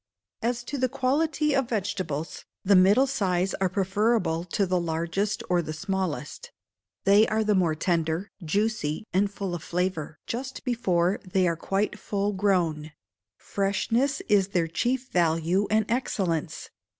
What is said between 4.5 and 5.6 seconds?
the largest